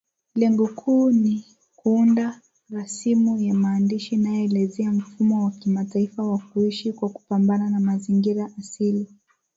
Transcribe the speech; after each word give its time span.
Lengo 0.35 0.67
kuu 0.67 1.11
ni 1.11 1.45
kuandaa 1.75 2.39
rasimu 2.69 3.37
ya 3.37 3.53
maandishi 3.53 4.15
inayoelezea 4.15 4.91
mfumo 4.91 5.45
wa 5.45 5.51
kimataifa 5.51 6.23
wa 6.23 6.37
kuishi 6.37 6.93
kwa 6.93 7.09
kupambana 7.09 7.69
na 7.69 7.79
mazingira 7.79 8.49
asili. 8.59 9.07